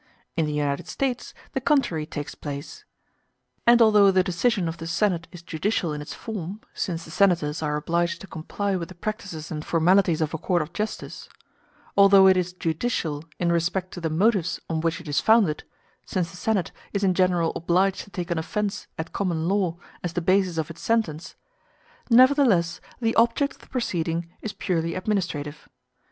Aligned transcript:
In 0.35 0.47
the 0.47 0.53
United 0.53 0.87
States 0.87 1.31
the 1.53 1.61
contrary 1.61 2.07
takes 2.07 2.33
place; 2.33 2.85
and 3.67 3.83
although 3.83 4.09
the 4.09 4.23
decision 4.23 4.67
of 4.67 4.77
the 4.77 4.87
Senate 4.87 5.27
is 5.31 5.43
judicial 5.43 5.93
in 5.93 6.01
its 6.01 6.15
form, 6.15 6.59
since 6.73 7.05
the 7.05 7.11
Senators 7.11 7.61
are 7.61 7.75
obliged 7.75 8.19
to 8.21 8.25
comply 8.25 8.75
with 8.75 8.89
the 8.89 8.95
practices 8.95 9.51
and 9.51 9.63
formalities 9.63 10.19
of 10.19 10.33
a 10.33 10.39
court 10.39 10.63
of 10.63 10.73
justice; 10.73 11.29
although 11.95 12.25
it 12.25 12.35
is 12.35 12.51
judicial 12.51 13.23
in 13.37 13.51
respect 13.51 13.91
to 13.93 14.01
the 14.01 14.09
motives 14.09 14.59
on 14.67 14.81
which 14.81 14.99
it 14.99 15.07
is 15.07 15.19
founded, 15.19 15.63
since 16.07 16.31
the 16.31 16.35
Senate 16.37 16.71
is 16.93 17.03
in 17.03 17.13
general 17.13 17.51
obliged 17.55 18.01
to 18.03 18.09
take 18.09 18.31
an 18.31 18.39
offence 18.39 18.87
at 18.97 19.13
common 19.13 19.47
law 19.47 19.77
as 20.03 20.13
the 20.13 20.19
basis 20.21 20.57
of 20.57 20.71
its 20.71 20.81
sentence; 20.81 21.35
nevertheless 22.09 22.81
the 22.99 23.13
object 23.17 23.53
of 23.53 23.59
the 23.61 23.67
proceeding 23.69 24.31
is 24.41 24.51
purely 24.51 24.95
administrative. 24.95 25.69